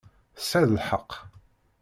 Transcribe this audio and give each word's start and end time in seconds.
Tesɛiḍ 0.37 0.71
lḥeqq. 0.73 1.11